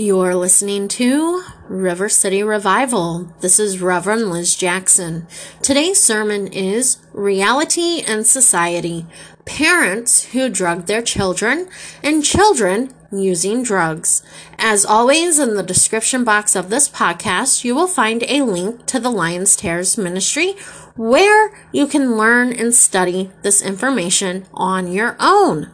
[0.00, 3.34] You're listening to River City Revival.
[3.40, 5.26] This is Reverend Liz Jackson.
[5.60, 9.06] Today's sermon is Reality and Society
[9.44, 11.68] Parents Who Drug Their Children
[12.00, 14.22] and Children Using Drugs.
[14.56, 19.00] As always, in the description box of this podcast, you will find a link to
[19.00, 20.54] the Lions Tears Ministry
[20.94, 25.72] where you can learn and study this information on your own.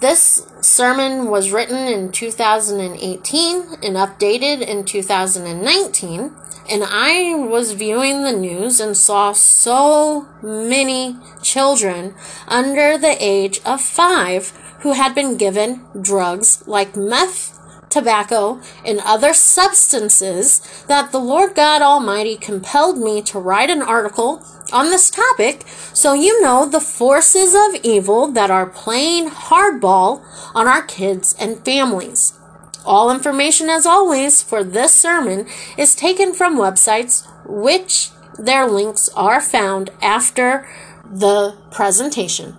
[0.00, 6.32] This sermon was written in 2018 and updated in 2019.
[6.70, 12.14] And I was viewing the news and saw so many children
[12.46, 17.57] under the age of five who had been given drugs like meth
[17.90, 24.44] tobacco, and other substances that the Lord God Almighty compelled me to write an article
[24.72, 30.22] on this topic so you know the forces of evil that are playing hardball
[30.54, 32.38] on our kids and families.
[32.84, 39.40] All information, as always, for this sermon is taken from websites which their links are
[39.40, 40.66] found after
[41.04, 42.56] the presentation.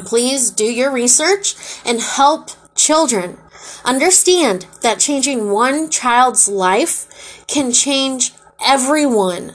[0.00, 3.38] Please do your research and help children
[3.84, 8.32] Understand that changing one child's life can change
[8.64, 9.54] everyone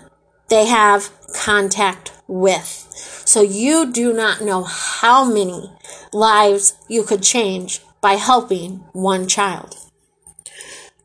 [0.49, 2.87] they have contact with.
[3.25, 5.71] So you do not know how many
[6.11, 9.75] lives you could change by helping one child.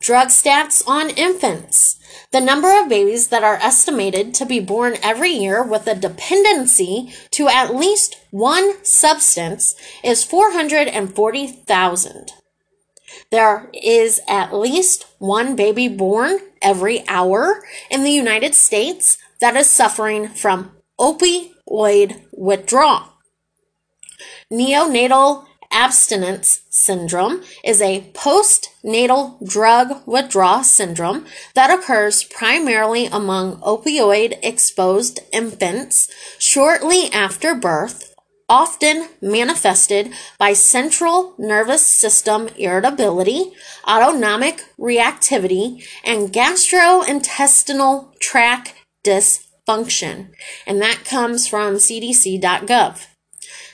[0.01, 1.97] Drug stats on infants.
[2.31, 7.12] The number of babies that are estimated to be born every year with a dependency
[7.33, 9.75] to at least one substance
[10.05, 12.33] is 440,000.
[13.31, 19.69] There is at least one baby born every hour in the United States that is
[19.69, 23.12] suffering from opioid withdrawal.
[24.51, 35.21] Neonatal abstinence syndrome is a postnatal drug withdrawal syndrome that occurs primarily among opioid exposed
[35.33, 38.08] infants shortly after birth
[38.48, 43.53] often manifested by central nervous system irritability,
[43.86, 50.31] autonomic reactivity, and gastrointestinal tract dysfunction.
[50.66, 53.06] And that comes from cdc.gov.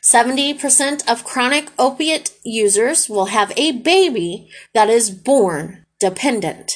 [0.02, 6.72] 70% of chronic opiate users will have a baby that is born dependent.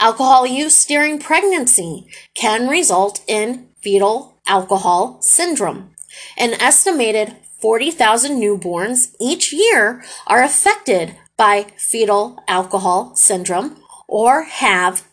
[0.00, 5.95] Alcohol use during pregnancy can result in fetal alcohol syndrome.
[6.36, 13.76] An estimated 40,000 newborns each year are affected by fetal alcohol syndrome
[14.08, 15.04] or have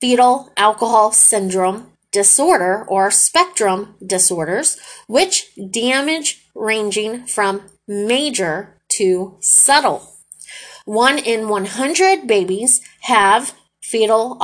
[0.00, 10.16] fetal alcohol syndrome disorder or spectrum disorders, which damage ranging from major to subtle.
[10.84, 14.38] One in 100 babies have fetal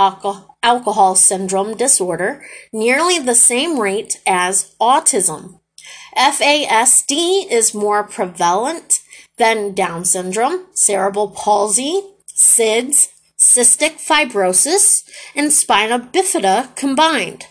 [0.62, 5.60] alcohol syndrome disorder, nearly the same rate as autism.
[6.16, 9.00] FASD is more prevalent
[9.36, 12.00] than Down syndrome, cerebral palsy,
[12.34, 15.04] SIDS, cystic fibrosis,
[15.34, 17.46] and spina bifida combined.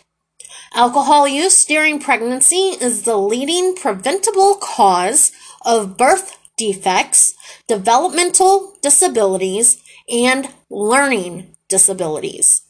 [0.74, 5.32] Alcohol use during pregnancy is the leading preventable cause
[5.64, 7.36] of birth defects,
[7.68, 12.64] developmental disabilities, and learning disabilities.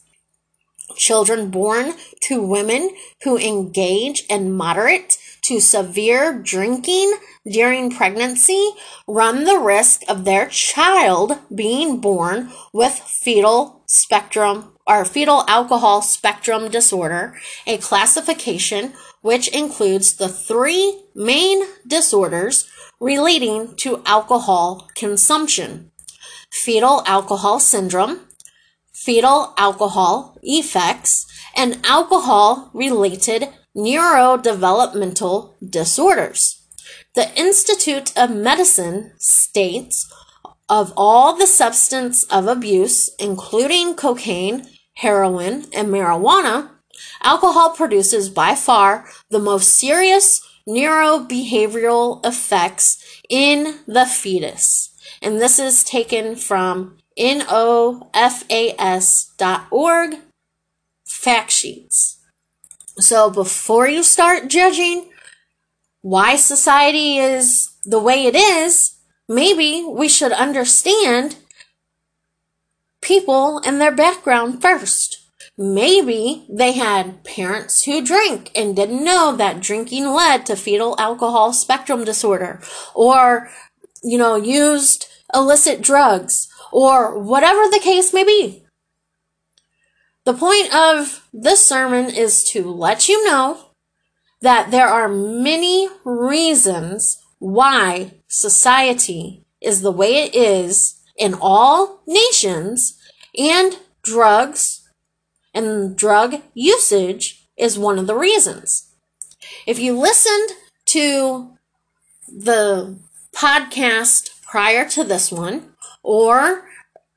[0.96, 2.90] Children born to women
[3.24, 7.16] who engage in moderate to severe drinking
[7.50, 8.70] during pregnancy
[9.06, 16.68] run the risk of their child being born with fetal spectrum or fetal alcohol spectrum
[16.68, 17.36] disorder,
[17.66, 22.68] a classification which includes the three main disorders
[23.00, 25.90] relating to alcohol consumption.
[26.50, 28.20] Fetal alcohol syndrome,
[28.92, 31.26] fetal alcohol effects,
[31.56, 36.62] and alcohol related neurodevelopmental disorders.
[37.14, 40.10] The Institute of Medicine states
[40.68, 46.70] of all the substance of abuse, including cocaine, heroin, and marijuana,
[47.22, 54.92] alcohol produces by far the most serious neurobehavioral effects in the fetus.
[55.22, 57.76] And this is taken from nofas.org
[61.06, 62.15] fact sheets.
[62.98, 65.10] So before you start judging
[66.02, 68.96] why society is the way it is,
[69.28, 71.36] maybe we should understand
[73.02, 75.18] people and their background first.
[75.58, 81.52] Maybe they had parents who drink and didn't know that drinking led to fetal alcohol
[81.52, 82.60] spectrum disorder.
[82.94, 83.50] Or
[84.02, 88.65] you know, used illicit drugs or whatever the case may be.
[90.26, 93.70] The point of this sermon is to let you know
[94.40, 102.98] that there are many reasons why society is the way it is in all nations
[103.38, 104.88] and drugs
[105.54, 108.92] and drug usage is one of the reasons.
[109.64, 111.52] If you listened to
[112.26, 112.98] the
[113.32, 116.64] podcast prior to this one or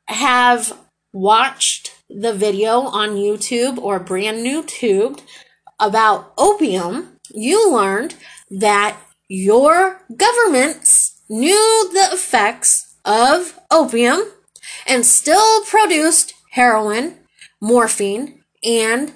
[0.06, 0.78] have
[1.12, 5.22] watched the video on YouTube or brand new tubed
[5.80, 8.16] about opium, you learned
[8.50, 8.98] that
[9.28, 14.24] your governments knew the effects of opium
[14.88, 17.16] and still produced heroin,
[17.62, 19.14] morphine, and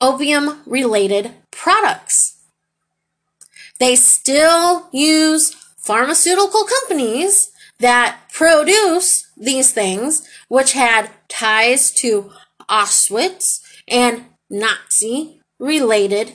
[0.00, 2.36] opium related products.
[3.78, 12.30] They still use pharmaceutical companies that produce these things, which had ties to
[12.68, 16.32] Auschwitz and Nazi related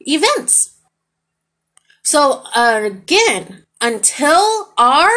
[0.00, 0.78] events.
[2.02, 5.10] So again, until our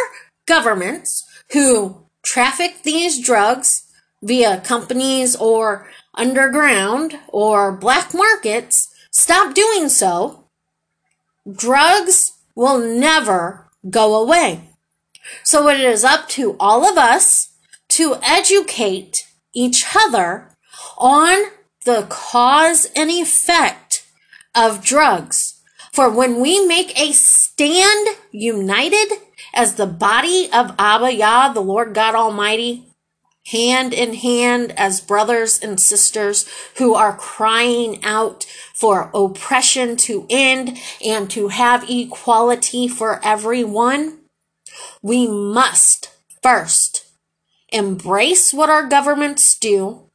[0.45, 3.83] governments who traffic these drugs
[4.21, 10.45] via companies or underground or black markets stop doing so,
[11.49, 14.61] drugs will never go away.
[15.43, 17.49] So it is up to all of us
[17.99, 20.55] to educate each other
[20.97, 21.37] on
[21.83, 24.05] the cause and effect
[24.55, 25.61] of drugs.
[25.91, 29.17] For when we make a stand united
[29.53, 32.85] as the body of Abba Yah, the Lord God Almighty,
[33.47, 40.79] hand in hand as brothers and sisters who are crying out for oppression to end
[41.05, 44.19] and to have equality for everyone,
[45.01, 46.11] we must
[46.41, 47.08] first
[47.71, 50.09] embrace what our governments do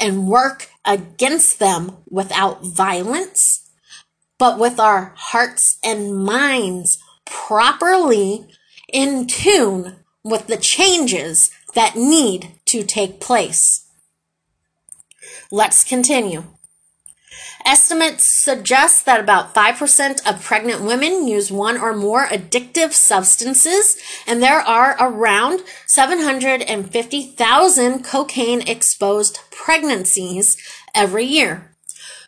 [0.00, 3.68] and work against them without violence,
[4.38, 8.46] but with our hearts and minds properly
[8.92, 13.86] in tune with the changes that need to take place.
[15.50, 16.44] Let's continue.
[17.66, 24.40] Estimates suggest that about 5% of pregnant women use one or more addictive substances, and
[24.40, 30.56] there are around 750,000 cocaine exposed pregnancies
[30.94, 31.72] every year.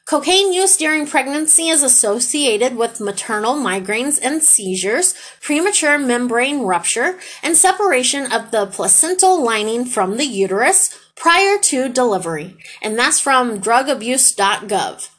[0.06, 7.56] Cocaine use during pregnancy is associated with maternal migraines and seizures, premature membrane rupture, and
[7.56, 12.56] separation of the placental lining from the uterus prior to delivery.
[12.82, 15.10] And that's from drugabuse.gov.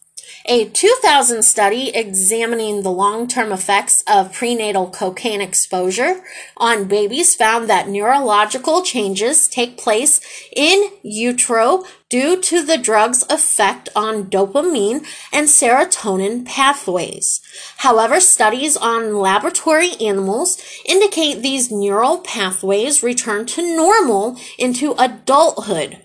[0.51, 6.23] A 2000 study examining the long-term effects of prenatal cocaine exposure
[6.57, 10.19] on babies found that neurological changes take place
[10.55, 17.41] in utero due to the drug's effect on dopamine and serotonin pathways.
[17.77, 25.99] However, studies on laboratory animals indicate these neural pathways return to normal into adulthood.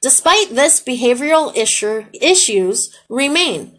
[0.00, 3.73] Despite this, behavioral issue, issues remain.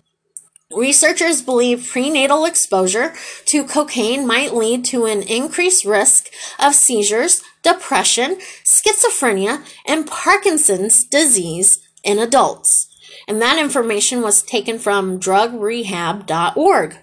[0.75, 3.13] Researchers believe prenatal exposure
[3.45, 6.29] to cocaine might lead to an increased risk
[6.59, 12.87] of seizures, depression, schizophrenia, and Parkinson's disease in adults.
[13.27, 16.97] And that information was taken from drugrehab.org.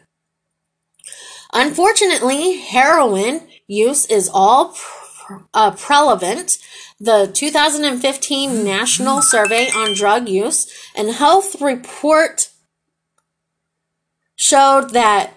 [1.54, 4.76] Unfortunately, heroin use is all
[5.54, 6.58] uh, prevalent
[7.00, 12.48] the 2015 National Survey on Drug Use and Health report
[14.42, 15.32] showed that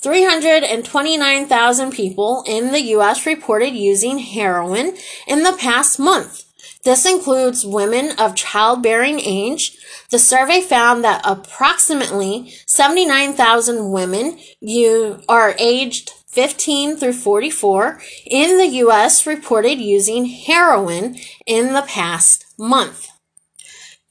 [0.00, 4.96] 329,000 people in the US reported using heroin
[5.28, 6.44] in the past month.
[6.82, 9.76] This includes women of childbearing age.
[10.10, 18.78] The survey found that approximately 79,000 women you are aged 15 through 44 in the
[18.86, 23.08] US reported using heroin in the past month.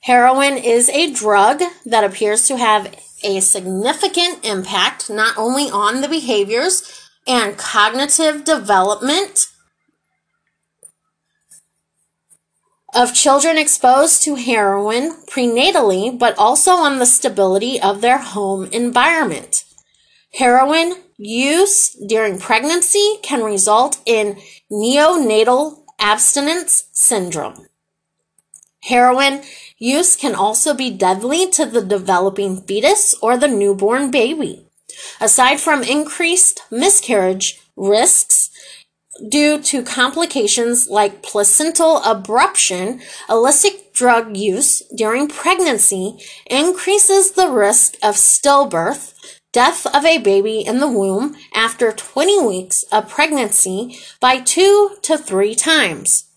[0.01, 6.08] Heroin is a drug that appears to have a significant impact not only on the
[6.08, 9.48] behaviors and cognitive development
[12.94, 19.63] of children exposed to heroin prenatally, but also on the stability of their home environment.
[20.34, 24.38] Heroin use during pregnancy can result in
[24.72, 27.68] neonatal abstinence syndrome.
[28.84, 29.42] Heroin
[29.82, 34.68] use can also be deadly to the developing fetus or the newborn baby.
[35.20, 38.52] Aside from increased miscarriage risks
[39.28, 48.16] due to complications like placental abruption, illicit drug use during pregnancy increases the risk of
[48.16, 49.14] stillbirth,
[49.52, 55.18] death of a baby in the womb after 20 weeks of pregnancy by two to
[55.18, 56.31] three times.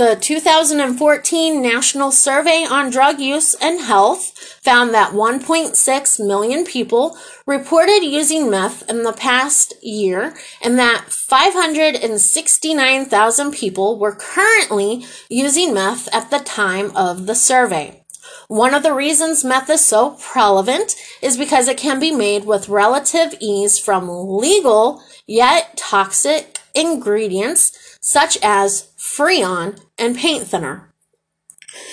[0.00, 8.02] The 2014 National Survey on Drug Use and Health found that 1.6 million people reported
[8.02, 16.30] using meth in the past year and that 569,000 people were currently using meth at
[16.30, 18.02] the time of the survey.
[18.48, 22.70] One of the reasons meth is so prevalent is because it can be made with
[22.70, 30.92] relative ease from legal yet toxic ingredients such as Freon, and paint thinner.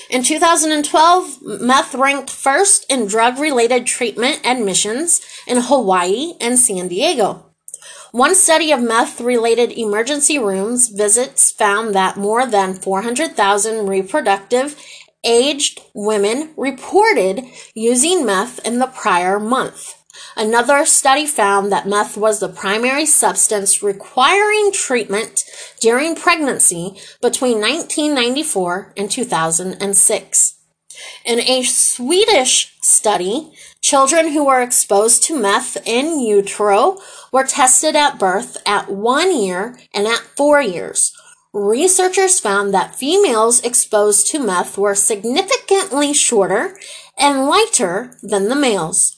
[0.09, 7.45] In 2012, meth ranked first in drug related treatment admissions in Hawaii and San Diego.
[8.11, 14.81] One study of meth related emergency rooms visits found that more than 400,000 reproductive
[15.25, 17.43] aged women reported
[17.75, 19.97] using meth in the prior month.
[20.36, 25.43] Another study found that meth was the primary substance requiring treatment
[25.79, 30.53] during pregnancy between 1994 and 2006.
[31.25, 36.97] In a Swedish study, children who were exposed to meth in utero
[37.31, 41.12] were tested at birth at one year and at four years.
[41.53, 46.77] Researchers found that females exposed to meth were significantly shorter
[47.17, 49.16] and lighter than the males.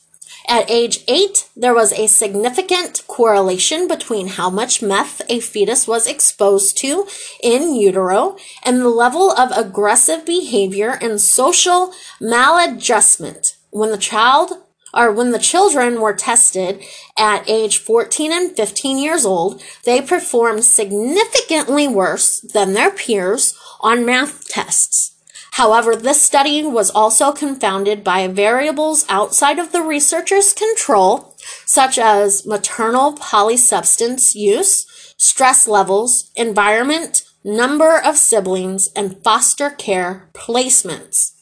[0.49, 6.07] At age 8, there was a significant correlation between how much meth a fetus was
[6.07, 7.05] exposed to
[7.43, 13.57] in utero and the level of aggressive behavior and social maladjustment.
[13.69, 14.53] When the child
[14.91, 16.83] or when the children were tested
[17.15, 24.03] at age 14 and 15 years old, they performed significantly worse than their peers on
[24.03, 25.13] math tests.
[25.53, 32.45] However, this study was also confounded by variables outside of the researcher's control, such as
[32.45, 34.85] maternal polysubstance use,
[35.17, 41.33] stress levels, environment, number of siblings, and foster care placements.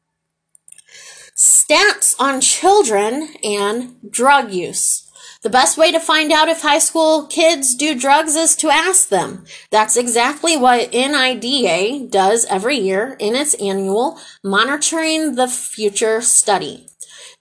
[1.36, 5.09] Stats on children and drug use.
[5.41, 9.08] The best way to find out if high school kids do drugs is to ask
[9.08, 9.46] them.
[9.72, 16.88] That's exactly what NIDA does every year in its annual Monitoring the Future study.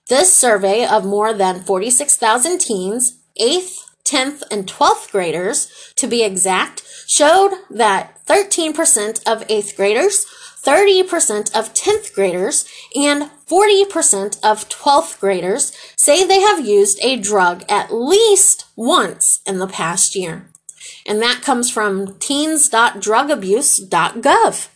[0.07, 3.75] This survey of more than 46,000 teens, 8th,
[4.05, 10.25] 10th, and 12th graders, to be exact, showed that 13% of 8th graders
[10.63, 12.65] 30% of 10th graders
[12.95, 19.57] and 40% of 12th graders say they have used a drug at least once in
[19.57, 20.45] the past year.
[21.05, 24.69] And that comes from teens.drugabuse.gov.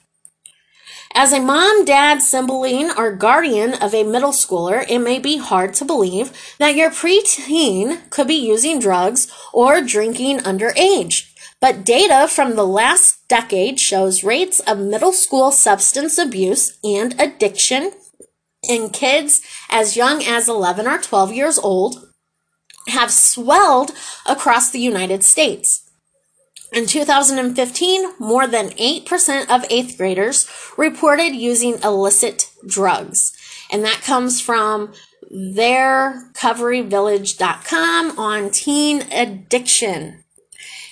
[1.15, 5.75] As a mom, dad, sibling, or guardian of a middle schooler, it may be hard
[5.75, 11.29] to believe that your preteen could be using drugs or drinking underage.
[11.59, 17.91] But data from the last decade shows rates of middle school substance abuse and addiction
[18.67, 22.07] in kids as young as 11 or 12 years old
[22.87, 23.91] have swelled
[24.25, 25.89] across the United States.
[26.73, 33.31] In 2015, more than 8% of eighth graders reported using illicit drugs.
[33.71, 34.91] And that comes from
[35.31, 40.22] therecoveryvillage.com on teen addiction.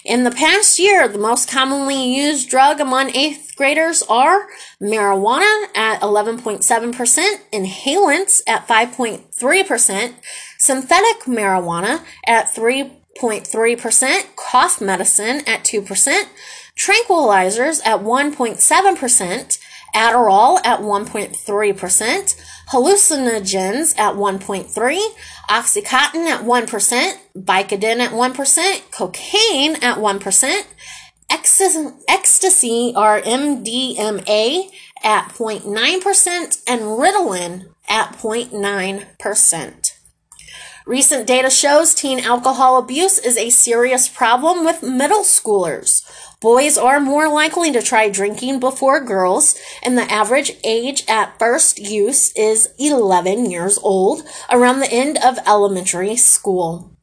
[0.04, 4.48] In the past year, the most commonly used drug among eighth graders are
[4.82, 10.14] marijuana at 11.7%, inhalants at 5.3%,
[10.58, 16.24] synthetic marijuana at 3.3%, cough medicine at 2%,
[16.76, 19.60] tranquilizers at 1.7%,
[19.96, 25.00] Adderall at 1.3%, hallucinogens at 1.3,
[25.50, 30.64] Oxycontin at 1%, Vicodin at 1%, cocaine at 1%,
[31.30, 34.70] ecstasy or MDMA
[35.04, 39.92] at 0.9%, and Ritalin at 0.9%.
[40.86, 46.02] Recent data shows teen alcohol abuse is a serious problem with middle schoolers.
[46.42, 51.78] Boys are more likely to try drinking before girls, and the average age at first
[51.78, 56.98] use is 11 years old, around the end of elementary school.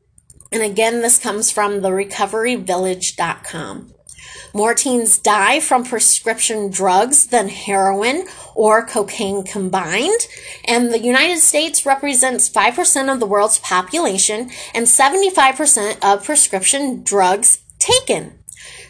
[0.51, 3.95] And again, this comes from the recoveryvillage.com.
[4.55, 8.27] More teens die from prescription drugs than heroin
[8.57, 10.27] or cocaine combined.
[10.65, 17.63] And the United States represents 5% of the world's population and 75% of prescription drugs
[17.79, 18.38] taken.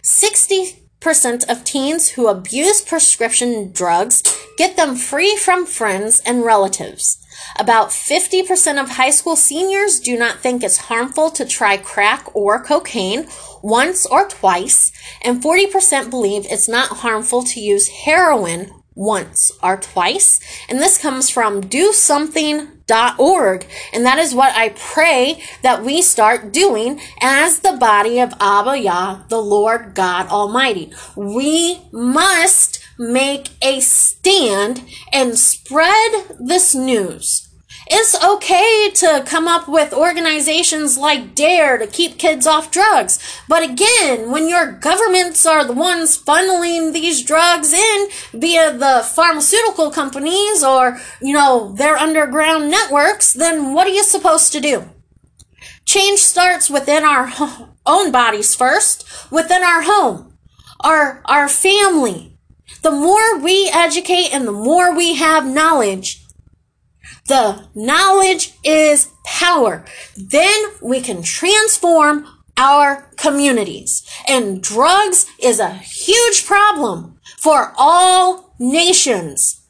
[0.09, 4.23] 60% of teens who abuse prescription drugs
[4.57, 7.19] get them free from friends and relatives.
[7.59, 12.63] About 50% of high school seniors do not think it's harmful to try crack or
[12.65, 13.29] cocaine
[13.63, 20.41] once or twice, and 40% believe it's not harmful to use heroin once or twice.
[20.69, 23.67] And this comes from dosomething.org.
[23.93, 28.79] And that is what I pray that we start doing as the body of Abba
[28.79, 30.93] Yah, the Lord God Almighty.
[31.17, 37.48] We must make a stand and spread this news.
[37.91, 43.19] It's okay to come up with organizations like DARE to keep kids off drugs.
[43.49, 49.91] But again, when your governments are the ones funneling these drugs in via the pharmaceutical
[49.91, 54.91] companies or, you know, their underground networks, then what are you supposed to do?
[55.87, 57.33] Change starts within our
[57.87, 60.37] own bodies first, within our home,
[60.81, 62.37] our, our family.
[62.83, 66.27] The more we educate and the more we have knowledge,
[67.29, 69.85] the knowledge is power.
[70.17, 74.03] Then we can transform our communities.
[74.27, 79.61] And drugs is a huge problem for all nations.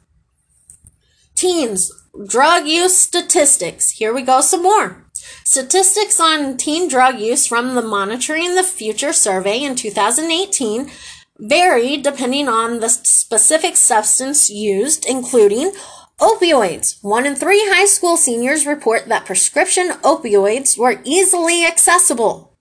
[1.35, 1.93] Teens,
[2.27, 3.91] drug use statistics.
[3.91, 5.05] Here we go some more.
[5.45, 10.91] Statistics on teen drug use from the Monitoring the Future survey in 2018
[11.39, 15.73] vary depending on the specific substance used, including
[16.19, 16.99] Opioids.
[17.01, 22.57] One in three high school seniors report that prescription opioids were easily accessible.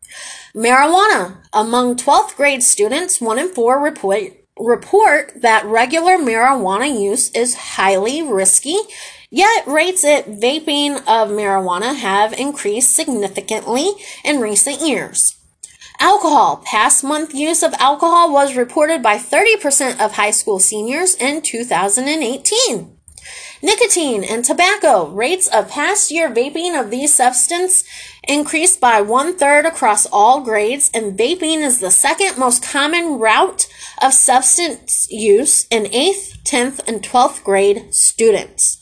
[0.55, 1.37] Marijuana.
[1.51, 4.21] Among 12th grade students, one in four report,
[4.59, 8.77] report that regular marijuana use is highly risky,
[9.31, 13.91] yet rates at vaping of marijuana have increased significantly
[14.23, 15.35] in recent years.
[15.99, 16.63] Alcohol.
[16.63, 22.96] Past month use of alcohol was reported by 30% of high school seniors in 2018.
[23.61, 27.83] Nicotine and tobacco rates of past year vaping of these substances
[28.27, 33.67] increased by one third across all grades, and vaping is the second most common route
[34.01, 38.77] of substance use in 8th, 10th, and 12th grade students.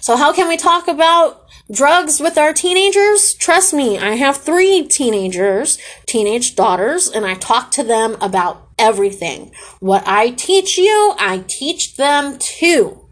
[0.00, 3.32] So, how can we talk about drugs with our teenagers?
[3.34, 9.52] Trust me, I have three teenagers, teenage daughters, and I talk to them about everything.
[9.78, 13.05] What I teach you, I teach them too.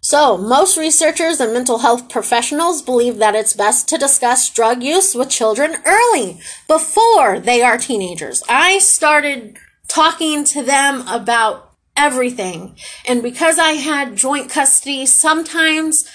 [0.00, 5.14] So, most researchers and mental health professionals believe that it's best to discuss drug use
[5.14, 8.42] with children early, before they are teenagers.
[8.48, 9.58] I started
[9.88, 12.76] talking to them about everything.
[13.06, 16.08] And because I had joint custody, sometimes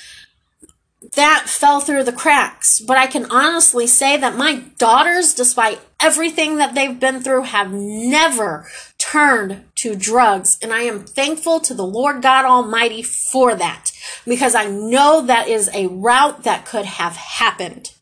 [1.16, 2.80] that fell through the cracks.
[2.80, 7.72] But I can honestly say that my daughters, despite everything that they've been through, have
[7.72, 8.68] never
[9.14, 10.58] turned to drugs.
[10.60, 13.92] And I am thankful to the Lord God Almighty for that
[14.26, 17.94] because I know that is a route that could have happened.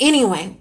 [0.00, 0.56] Anyway,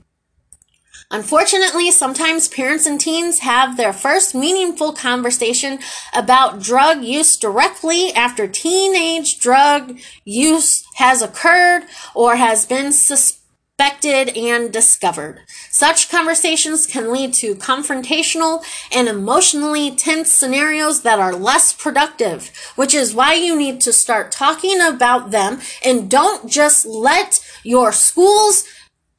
[1.14, 5.78] Unfortunately, sometimes parents and teens have their first meaningful conversation
[6.14, 11.84] about drug use directly after teenage drug use has occurred
[12.16, 13.41] or has been suspected
[13.82, 15.40] suspected and discovered.
[15.72, 18.64] Such conversations can lead to confrontational
[18.94, 24.32] and emotionally tense scenarios that are less productive, which is why you need to start
[24.32, 28.66] talking about them and don't just let your schools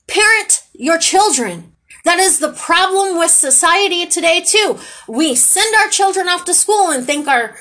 [0.07, 1.72] parent your children.
[2.05, 4.79] That is the problem with society today too.
[5.09, 7.57] We send our children off to school and think our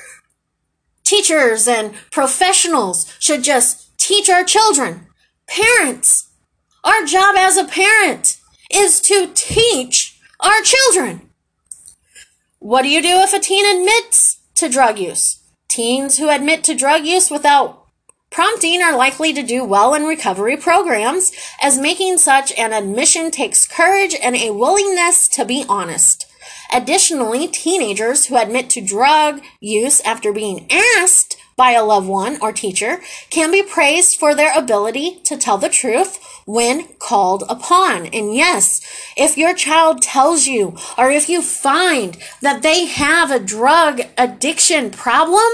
[1.04, 5.08] teachers and professionals should just teach our children.
[5.48, 6.28] Parents,
[6.84, 8.40] our job as a parent
[8.70, 11.30] is to teach our children.
[12.58, 15.40] What do you do if a teen admits to drug use?
[15.68, 17.82] Teens who admit to drug use without
[18.32, 23.68] Prompting are likely to do well in recovery programs, as making such an admission takes
[23.68, 26.24] courage and a willingness to be honest.
[26.72, 32.52] Additionally, teenagers who admit to drug use after being asked by a loved one or
[32.52, 38.06] teacher can be praised for their ability to tell the truth when called upon.
[38.06, 38.80] And yes,
[39.16, 44.90] if your child tells you or if you find that they have a drug addiction
[44.90, 45.50] problem,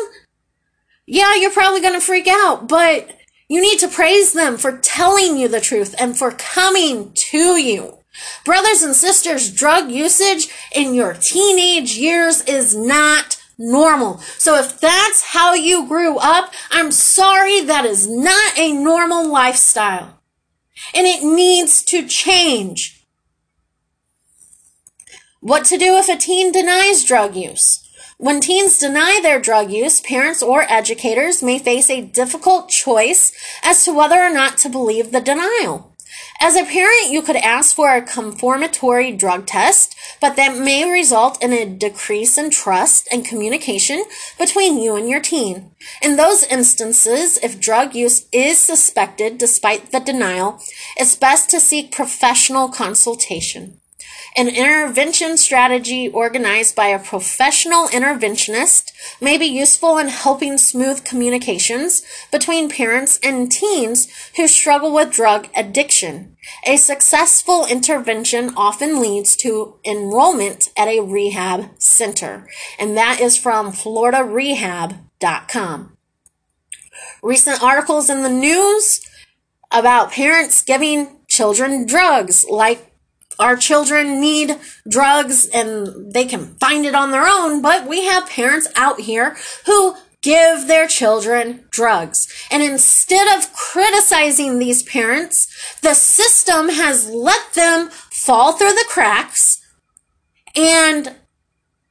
[1.06, 3.10] yeah, you're probably going to freak out, but
[3.48, 7.98] you need to praise them for telling you the truth and for coming to you.
[8.44, 14.18] Brothers and sisters, drug usage in your teenage years is not normal.
[14.38, 20.17] So if that's how you grew up, I'm sorry, that is not a normal lifestyle.
[20.94, 23.06] And it needs to change.
[25.40, 27.84] What to do if a teen denies drug use?
[28.16, 33.84] When teens deny their drug use, parents or educators may face a difficult choice as
[33.84, 35.94] to whether or not to believe the denial.
[36.40, 41.42] As a parent, you could ask for a confirmatory drug test, but that may result
[41.42, 44.04] in a decrease in trust and communication
[44.38, 45.72] between you and your teen.
[46.00, 50.60] In those instances, if drug use is suspected despite the denial,
[50.96, 53.80] it's best to seek professional consultation.
[54.36, 62.02] An intervention strategy organized by a professional interventionist may be useful in helping smooth communications
[62.30, 66.36] between parents and teens who struggle with drug addiction.
[66.66, 72.46] A successful intervention often leads to enrollment at a rehab center,
[72.78, 75.96] and that is from FloridaRehab.com.
[77.22, 79.00] Recent articles in the news
[79.70, 82.87] about parents giving children drugs like
[83.38, 88.28] our children need drugs and they can find it on their own, but we have
[88.28, 92.26] parents out here who give their children drugs.
[92.50, 95.46] And instead of criticizing these parents,
[95.80, 99.64] the system has let them fall through the cracks
[100.56, 101.14] and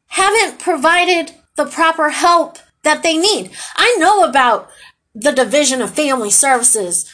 [0.07, 3.51] haven't provided the proper help that they need.
[3.75, 4.69] I know about
[5.15, 7.11] the Division of Family Services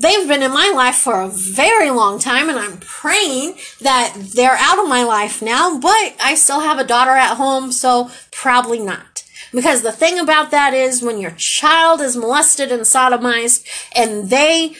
[0.00, 4.56] they've been in my life for a very long time and I'm praying that they're
[4.58, 8.80] out of my life now, but I still have a daughter at home, so probably
[8.80, 9.24] not.
[9.52, 14.74] Because the thing about that is when your child is molested and sodomized and they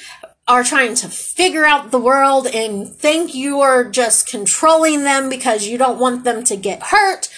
[0.48, 5.66] are trying to figure out the world and think you are just controlling them because
[5.66, 7.28] you don't want them to get hurt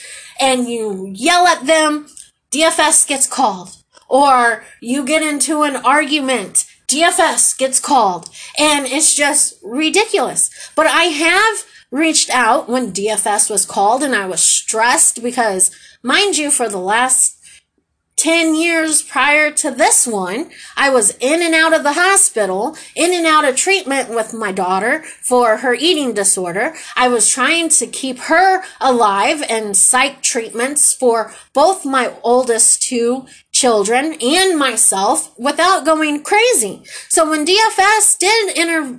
[0.41, 2.07] and you yell at them,
[2.51, 3.77] DFS gets called.
[4.09, 10.51] Or you get into an argument DFS gets called and it's just ridiculous.
[10.75, 15.71] But I have reached out when DFS was called and I was stressed because,
[16.03, 17.37] mind you, for the last
[18.17, 23.13] 10 years prior to this one, I was in and out of the hospital, in
[23.13, 26.75] and out of treatment with my daughter for her eating disorder.
[26.97, 33.27] I was trying to keep her alive and psych treatments for both my oldest two
[33.57, 36.83] children and myself without going crazy.
[37.09, 38.99] So when DFS did enter,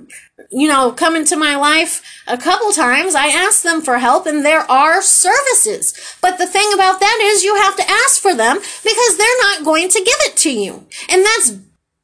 [0.50, 4.44] you know, come into my life a couple times, I asked them for help and
[4.44, 5.94] there are services.
[6.20, 9.64] But the thing about that is you have to ask for them because they're not
[9.64, 10.86] going to give it to you.
[11.08, 11.52] And that's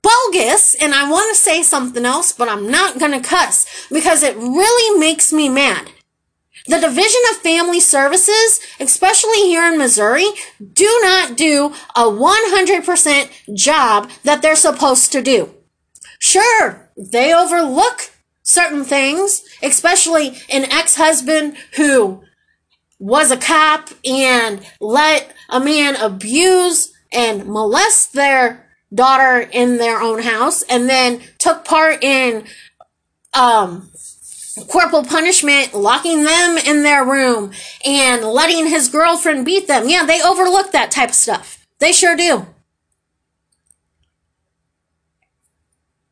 [0.04, 0.76] bogus.
[0.76, 4.36] And I want to say something else, but I'm not going to cuss because it
[4.36, 5.90] really makes me mad.
[6.66, 10.26] The Division of Family Services, especially here in Missouri,
[10.72, 15.50] do not do a 100% job that they're supposed to do.
[16.18, 18.10] Sure, they overlook
[18.42, 22.22] certain things, especially an ex-husband who
[22.98, 30.22] was a cop and let a man abuse and molest their daughter in their own
[30.22, 32.44] house and then took part in
[33.34, 33.90] um
[34.68, 37.52] corporal punishment, locking them in their room,
[37.84, 39.88] and letting his girlfriend beat them.
[39.88, 41.66] Yeah, they overlook that type of stuff.
[41.78, 42.46] They sure do.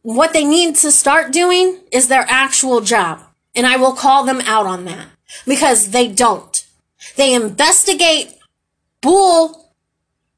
[0.02, 3.20] what they need to start doing is their actual job.
[3.54, 5.06] And I will call them out on that
[5.46, 6.66] because they don't.
[7.16, 8.34] They investigate
[9.00, 9.74] bull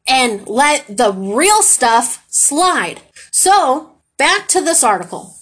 [0.07, 3.01] and let the real stuff slide.
[3.31, 5.34] So, back to this article.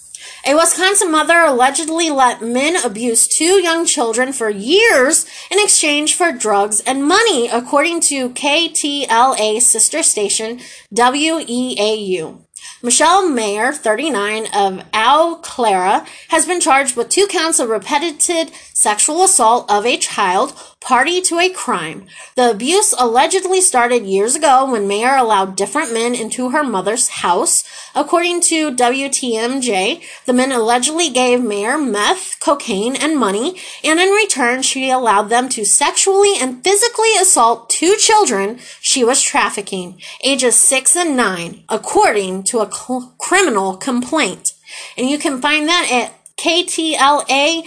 [0.45, 6.33] A Wisconsin mother allegedly let men abuse two young children for years in exchange for
[6.33, 10.59] drugs and money, according to KTLA sister station
[10.93, 12.41] WEAU.
[12.81, 19.23] Michelle Mayer, 39, of Eau Claire, has been charged with two counts of repeated sexual
[19.23, 20.53] assault of a child,
[20.83, 22.05] party to a crime.
[22.35, 27.63] The abuse allegedly started years ago when Mayer allowed different men into her mother's house.
[27.95, 34.61] According to WTMJ, the men allegedly gave Mayer meth, cocaine, and money, and in return,
[34.61, 40.95] she allowed them to sexually and physically assault two children she was trafficking, ages six
[40.95, 44.53] and nine, according to a cl- criminal complaint.
[44.97, 47.63] And you can find that at ktla.com.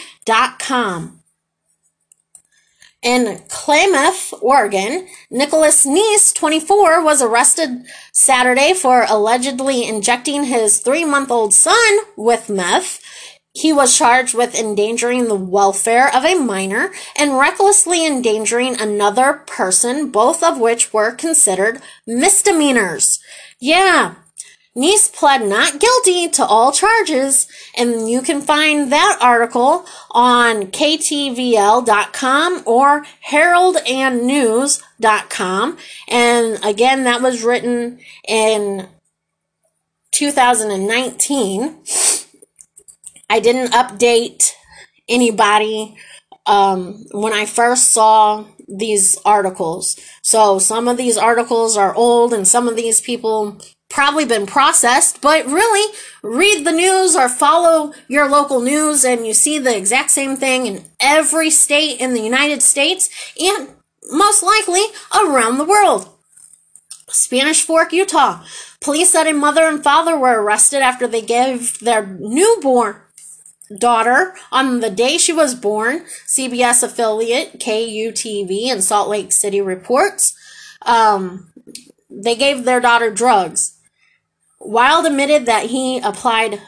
[3.03, 11.31] In Klamath, Oregon, Nicholas Neese, 24, was arrested Saturday for allegedly injecting his three month
[11.31, 13.01] old son with meth.
[13.53, 20.11] He was charged with endangering the welfare of a minor and recklessly endangering another person,
[20.11, 23.19] both of which were considered misdemeanors.
[23.59, 24.17] Yeah,
[24.77, 32.62] Neese pled not guilty to all charges, and you can find that article on ktvl.com
[32.67, 35.79] or heraldandnews.com.
[36.09, 38.87] And again, that was written in
[40.12, 41.79] 2019.
[43.31, 44.51] I didn't update
[45.09, 45.97] anybody
[46.45, 49.99] um, when I first saw these articles.
[50.23, 53.59] So some of these articles are old and some of these people
[53.97, 59.33] probably been processed, but really read the news or follow your local news and you
[59.33, 63.09] see the exact same thing in every state in the United States
[63.41, 63.71] and
[64.11, 64.83] most likely
[65.15, 66.11] around the world.
[67.09, 68.45] Spanish Fork, Utah.
[68.83, 72.97] Police said a mother and father were arrested after they gave their newborn
[73.79, 76.05] daughter on the day she was born.
[76.27, 80.37] CBS affiliate KUTV in Salt Lake City reports.
[80.83, 81.51] Um,
[82.11, 83.76] they gave their daughter drugs.
[84.67, 86.61] Wild admitted that he applied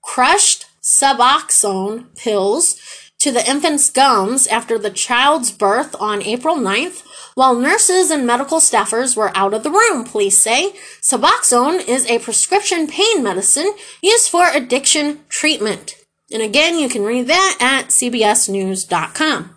[0.00, 2.80] crushed Suboxone pills
[3.18, 7.02] to the infant's gums after the child's birth on April 9th,
[7.34, 10.72] while nurses and medical staffers were out of the room, police say.
[11.00, 15.96] Suboxone is a prescription pain medicine used for addiction treatment.
[16.32, 19.56] And again, you can read that at cbsnews.com.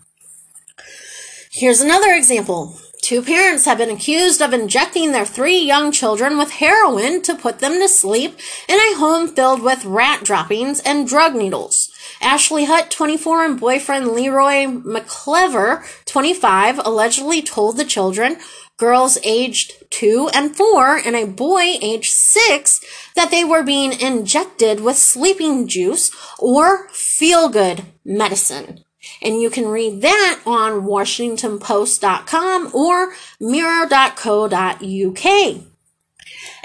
[1.51, 2.79] Here's another example.
[3.05, 7.59] Two parents have been accused of injecting their three young children with heroin to put
[7.59, 8.35] them to sleep
[8.67, 11.91] in a home filled with rat droppings and drug needles.
[12.19, 18.37] Ashley Hutt, 24, and boyfriend Leroy McClever, 25, allegedly told the children,
[18.77, 22.81] girls aged 2 and 4 and a boy aged 6,
[23.15, 28.84] that they were being injected with sleeping juice or feel good medicine.
[29.21, 34.51] And you can read that on WashingtonPost.com or Mirror.co.uk.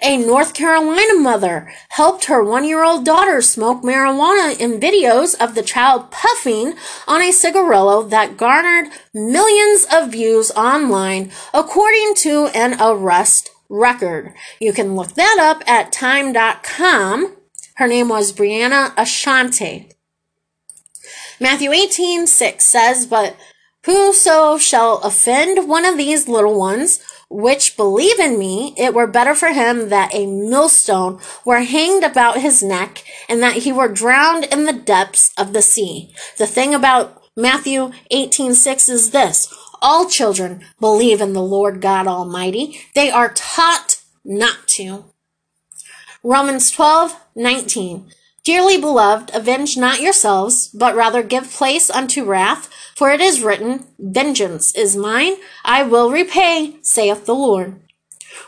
[0.02, 5.54] A North Carolina mother helped her one year old daughter smoke marijuana in videos of
[5.54, 6.74] the child puffing
[7.06, 14.32] on a cigarillo that garnered millions of views online, according to an arrest record.
[14.58, 17.36] You can look that up at time.com.
[17.76, 19.92] Her name was Brianna Ashante.
[21.40, 23.34] Matthew 18, 6 says, But
[23.86, 29.34] whoso shall offend one of these little ones, which believe in me, it were better
[29.34, 34.44] for him that a millstone were hanged about his neck, and that he were drowned
[34.44, 36.12] in the depths of the sea.
[36.36, 39.52] The thing about Matthew 18, 6 is this.
[39.80, 42.80] All children believe in the Lord God Almighty.
[42.94, 45.06] They are taught not to.
[46.22, 48.12] Romans 12, 19.
[48.44, 53.86] Dearly beloved, avenge not yourselves, but rather give place unto wrath, for it is written,
[53.98, 57.80] Vengeance is mine, I will repay, saith the Lord.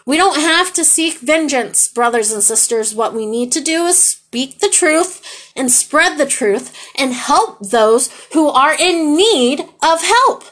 [0.07, 2.95] We don't have to seek vengeance, brothers and sisters.
[2.95, 7.61] What we need to do is speak the truth and spread the truth and help
[7.61, 10.45] those who are in need of help.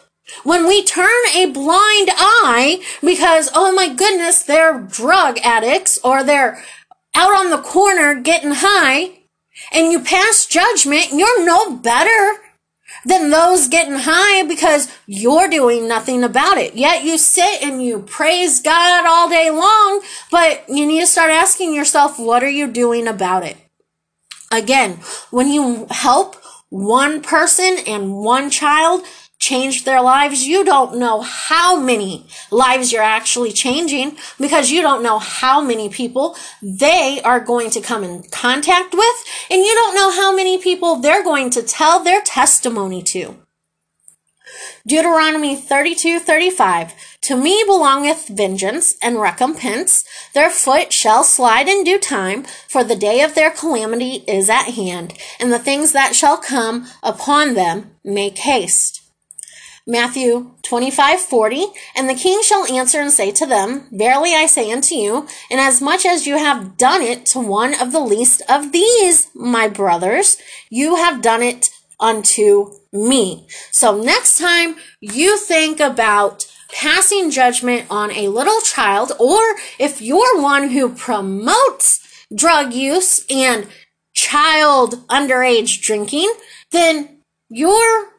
[0.45, 6.63] When we turn a blind eye because, oh my goodness, they're drug addicts or they're
[7.15, 9.20] out on the corner getting high,
[9.73, 12.41] and you pass judgment, you're no better
[13.05, 16.75] than those getting high because you're doing nothing about it.
[16.75, 21.31] Yet you sit and you praise God all day long, but you need to start
[21.31, 23.57] asking yourself, what are you doing about it?
[24.53, 24.99] Again,
[25.31, 26.37] when you help
[26.69, 29.05] one person and one child
[29.41, 35.03] change their lives, you don't know how many lives you're actually changing because you don't
[35.03, 39.95] know how many people they are going to come in contact with and you don't
[39.95, 43.37] know how many people they're going to tell their testimony to.
[44.87, 46.95] Deuteronomy 32 35.
[47.23, 50.05] To me belongeth vengeance and recompense.
[50.35, 54.71] Their foot shall slide in due time, for the day of their calamity is at
[54.71, 59.00] hand, and the things that shall come upon them make haste.
[59.91, 61.67] Matthew 25, 40.
[61.97, 66.07] And the king shall answer and say to them, Verily I say unto you, inasmuch
[66.07, 70.37] as you have done it to one of the least of these, my brothers,
[70.71, 73.49] you have done it unto me.
[73.73, 79.41] So next time you think about passing judgment on a little child, or
[79.81, 83.67] if you're one who promotes drug use and
[84.15, 86.33] child underage drinking,
[86.71, 88.10] then you're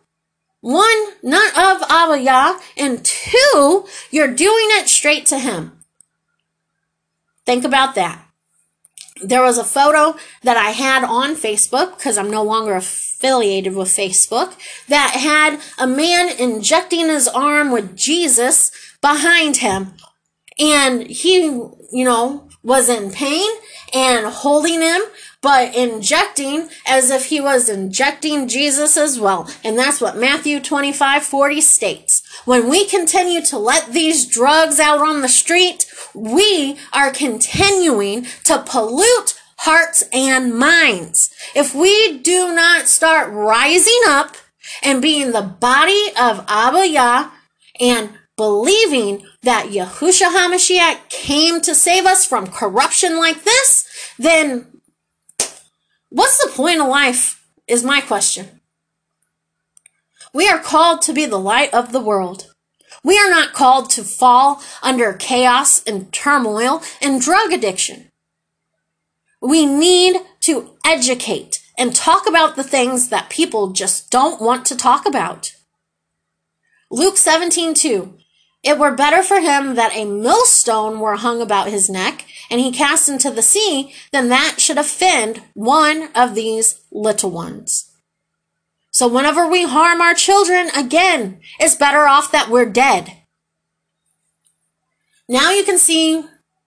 [0.62, 5.84] one, not of Abba and two, you're doing it straight to him.
[7.46, 8.26] Think about that.
[9.24, 13.90] There was a photo that I had on Facebook because I'm no longer affiliated with
[13.90, 14.56] Facebook
[14.88, 18.72] that had a man injecting his arm with Jesus
[19.02, 19.94] behind him.
[20.60, 23.50] And he, you know, was in pain
[23.94, 25.02] and holding him,
[25.42, 29.50] but injecting as if he was injecting Jesus as well.
[29.64, 32.22] And that's what Matthew 25 40 states.
[32.46, 38.64] When we continue to let these drugs out on the street, we are continuing to
[38.66, 41.34] pollute hearts and minds.
[41.56, 44.36] If we do not start rising up
[44.84, 47.32] and being the body of Abba Yah
[47.80, 54.71] and believing that Yahushua HaMashiach came to save us from corruption like this, then
[56.12, 58.62] what's the point of life is my question.
[60.34, 62.54] We are called to be the light of the world.
[63.04, 68.12] We are not called to fall under chaos and turmoil and drug addiction.
[69.42, 74.78] We need to educate and talk about the things that people just don't want to
[74.78, 75.54] talk about.
[76.92, 78.18] Luke 17, 2.
[78.64, 82.72] It were better for him that a millstone were hung about his neck and he
[82.72, 87.92] cast into the sea then that should offend one of these little ones.
[88.92, 93.14] So whenever we harm our children, again, it's better off that we're dead.
[95.30, 96.26] Now you can see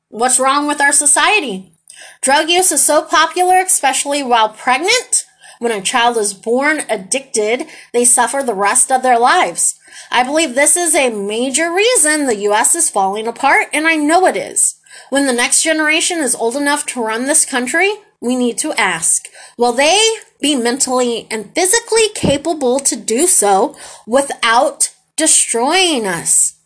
[0.09, 1.75] what's wrong with our society.
[2.23, 5.25] Drug use is so popular, especially while pregnant.
[5.59, 9.79] When a child is born addicted, they suffer the rest of their lives.
[10.11, 14.27] I believe this is a major reason the US is falling apart, and I know
[14.27, 14.73] it is.
[15.14, 19.29] When the next generation is old enough to run this country, we need to ask
[19.57, 23.77] will they be mentally and physically capable to do so
[24.09, 26.57] without destroying us?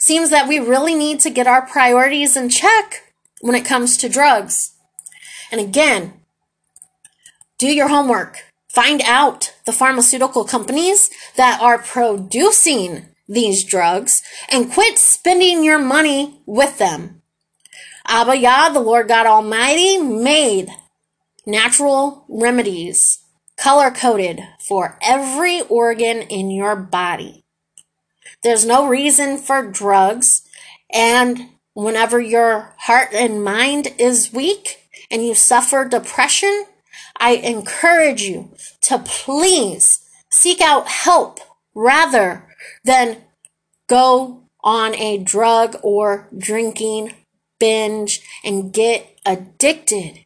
[0.00, 3.04] Seems that we really need to get our priorities in check
[3.40, 4.72] when it comes to drugs.
[5.52, 6.14] And again,
[7.56, 8.46] do your homework.
[8.66, 16.42] Find out the pharmaceutical companies that are producing these drugs and quit spending your money
[16.46, 17.22] with them.
[18.08, 20.68] Abba Yah, the Lord God Almighty, made
[21.44, 23.18] natural remedies
[23.56, 27.44] color coded for every organ in your body.
[28.42, 30.42] There's no reason for drugs.
[30.92, 36.66] And whenever your heart and mind is weak and you suffer depression,
[37.16, 41.40] I encourage you to please seek out help
[41.74, 42.46] rather
[42.84, 43.22] than
[43.88, 47.14] go on a drug or drinking
[47.58, 50.24] binge and get addicted.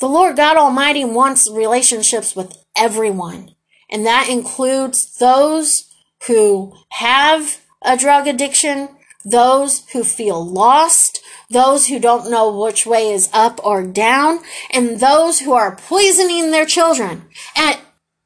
[0.00, 3.56] The Lord God Almighty wants relationships with everyone,
[3.90, 5.92] and that includes those
[6.26, 8.90] who have a drug addiction,
[9.24, 15.00] those who feel lost, those who don't know which way is up or down, and
[15.00, 17.24] those who are poisoning their children.
[17.56, 17.80] At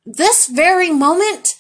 [0.05, 1.55] this very moment,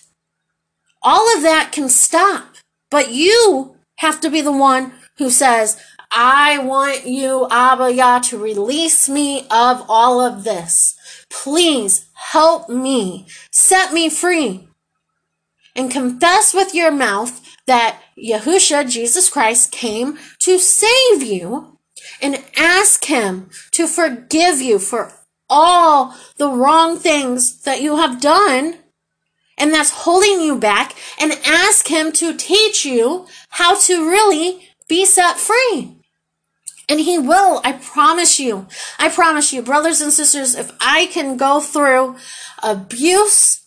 [1.03, 2.57] all of that can stop,
[2.91, 3.72] but you
[4.03, 5.81] have to be the one who says,
[6.11, 10.97] I want you, Abba Yah, to release me of all of this.
[11.31, 13.27] Please help me.
[13.53, 14.69] Set me free.
[15.75, 21.79] And confess with your mouth that Yahusha, Jesus Christ, came to save you
[22.21, 25.13] and ask him to forgive you for
[25.49, 28.79] all the wrong things that you have done
[29.63, 35.05] and that's holding you back and ask him to teach you how to really be
[35.05, 35.97] set free.
[36.89, 38.67] And he will, I promise you.
[38.99, 42.17] I promise you, brothers and sisters, if I can go through
[42.63, 43.63] abuse,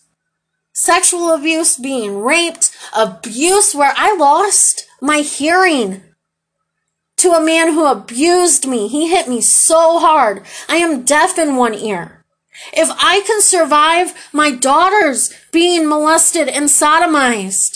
[0.72, 6.02] sexual abuse, being raped, abuse where I lost my hearing
[7.16, 8.88] to a man who abused me.
[8.88, 10.44] He hit me so hard.
[10.68, 12.24] I am deaf in one ear.
[12.72, 17.75] If I can survive my daughters being molested and sodomized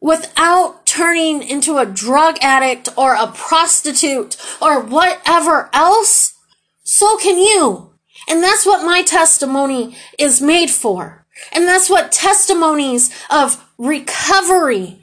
[0.00, 6.34] without turning into a drug addict or a prostitute or whatever else,
[6.82, 7.92] so can you.
[8.28, 11.26] And that's what my testimony is made for.
[11.52, 15.00] And that's what testimonies of recovery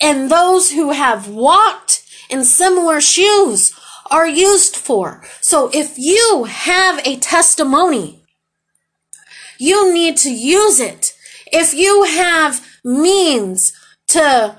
[0.00, 3.72] and those who have walked in similar shoes
[4.10, 5.24] are used for.
[5.40, 8.22] So if you have a testimony,
[9.58, 11.12] you need to use it.
[11.52, 13.72] If you have means
[14.08, 14.56] to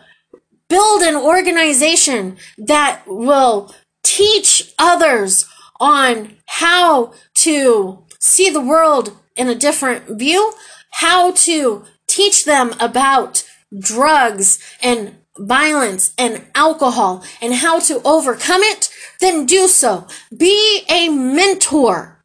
[0.70, 3.74] build an organization that will
[4.04, 5.46] teach others
[5.80, 10.54] on how to see the world in a different view,
[10.92, 13.44] how to teach them about
[13.78, 18.90] drugs and violence and alcohol and how to overcome it,
[19.20, 20.08] then do so.
[20.36, 22.24] Be a mentor.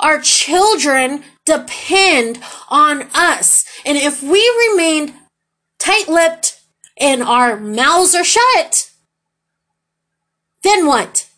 [0.00, 3.64] Our children depend on us.
[3.84, 5.14] And if we remain
[5.78, 6.61] tight lipped
[6.98, 8.90] and our mouths are shut,
[10.62, 11.28] then what?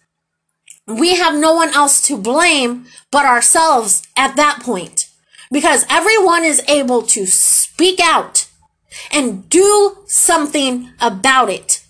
[0.87, 5.07] We have no one else to blame but ourselves at that point.
[5.51, 8.49] Because everyone is able to speak out
[9.13, 11.85] and do something about it.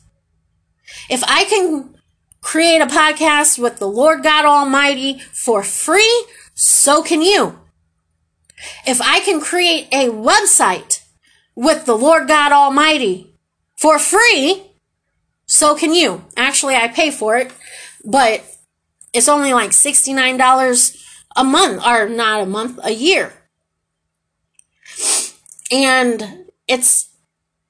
[1.11, 1.95] If I can
[2.41, 7.59] create a podcast with the Lord God Almighty for free, so can you.
[8.87, 11.01] If I can create a website
[11.55, 13.34] with the Lord God Almighty
[13.85, 14.63] for free,
[15.45, 16.25] so can you.
[16.39, 17.53] Actually, I pay for it,
[18.03, 18.43] but
[19.13, 20.97] it's only like $69
[21.37, 23.35] a month, or not a month, a year.
[25.71, 27.11] And it's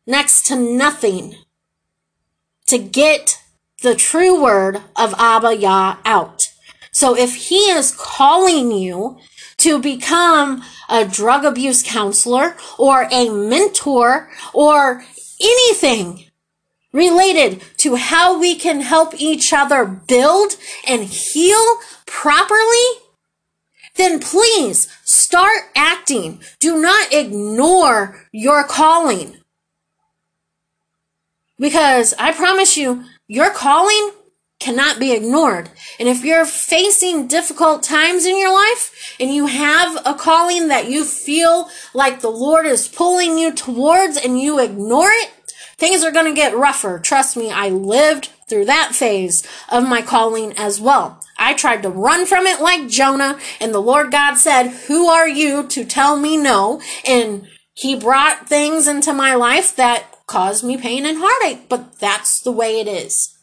[0.07, 1.35] next to nothing
[2.69, 3.43] to get
[3.83, 6.45] the true word of Abba Yah out.
[6.93, 9.19] So if he is calling you
[9.57, 15.05] to become a drug abuse counselor or a mentor or
[15.41, 16.25] anything
[16.93, 20.57] related to how we can help each other build
[20.87, 23.01] and heal properly,
[23.97, 26.41] then please start acting.
[26.61, 29.39] Do not ignore your calling.
[31.59, 34.11] Because I promise you, your calling
[34.65, 35.69] cannot be ignored.
[36.01, 40.89] And if you're facing difficult times in your life and you have a calling that
[40.89, 45.31] you feel like the Lord is pulling you towards and you ignore it,
[45.77, 46.99] things are going to get rougher.
[46.99, 51.21] Trust me, I lived through that phase of my calling as well.
[51.37, 55.29] I tried to run from it like Jonah, and the Lord God said, Who are
[55.29, 56.81] you to tell me no?
[57.07, 62.41] And He brought things into my life that caused me pain and heartache, but that's
[62.41, 63.34] the way it is.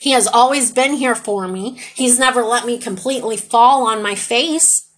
[0.00, 1.80] He has always been here for me.
[1.94, 4.88] He's never let me completely fall on my face.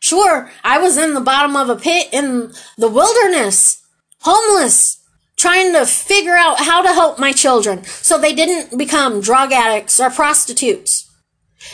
[0.00, 3.82] Sure, I was in the bottom of a pit in the wilderness,
[4.20, 5.02] homeless,
[5.36, 10.00] trying to figure out how to help my children so they didn't become drug addicts
[10.00, 11.10] or prostitutes.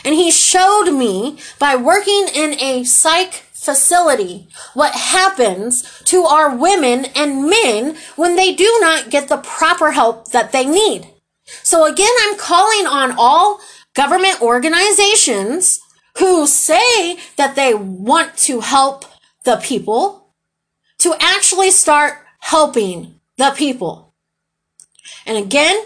[0.03, 7.05] And he showed me by working in a psych facility what happens to our women
[7.15, 11.07] and men when they do not get the proper help that they need.
[11.61, 13.59] So again, I'm calling on all
[13.93, 15.79] government organizations
[16.17, 19.05] who say that they want to help
[19.43, 20.33] the people
[20.99, 24.13] to actually start helping the people.
[25.25, 25.83] And again,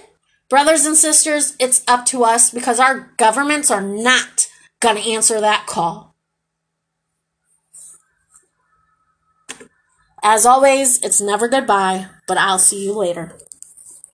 [0.49, 4.47] brothers and sisters, it's up to us because our governments are not
[4.80, 6.15] going to answer that call.
[10.24, 13.38] As always, it's never goodbye, but I'll see you later.